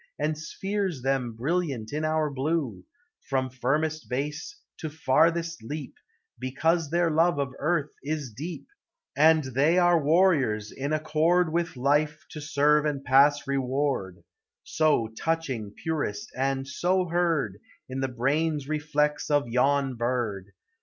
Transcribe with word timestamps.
Enspheres 0.19 1.03
them 1.03 1.33
brilliant 1.33 1.93
in 1.93 2.03
our 2.03 2.31
blue, 2.31 2.83
From 3.29 3.51
firmest 3.51 4.09
base 4.09 4.59
to 4.79 4.89
farthest 4.89 5.61
leap, 5.61 5.93
Because 6.39 6.89
their 6.89 7.11
love 7.11 7.37
of 7.37 7.53
Earth 7.59 7.91
is 8.03 8.31
deep, 8.33 8.65
And 9.15 9.43
they 9.43 9.77
are 9.77 10.01
warriors 10.03 10.71
in 10.71 10.91
accord 10.91 11.53
With 11.53 11.77
life 11.77 12.25
to 12.31 12.41
serve 12.41 12.83
and 12.83 13.03
pass 13.03 13.45
reward, 13.45 14.23
*So 14.63 15.07
touching 15.09 15.71
purest 15.83 16.31
and 16.35 16.67
so 16.67 17.05
heard 17.09 17.59
In 17.87 17.99
the 17.99 18.07
brain's 18.07 18.67
reflex 18.67 19.29
of 19.29 19.43
von 19.53 19.93
bird; 19.97 20.45
290 20.45 20.45
POEMS 20.49 20.49
OF 20.49 20.49
NATURE. 20.49 20.53